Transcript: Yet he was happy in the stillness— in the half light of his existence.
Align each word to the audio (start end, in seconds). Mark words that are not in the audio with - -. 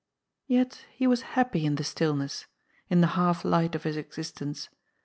Yet 0.47 0.83
he 0.95 1.05
was 1.05 1.21
happy 1.37 1.63
in 1.63 1.75
the 1.75 1.83
stillness— 1.83 2.47
in 2.89 3.01
the 3.01 3.05
half 3.13 3.45
light 3.45 3.75
of 3.75 3.83
his 3.83 3.97
existence. 3.97 4.67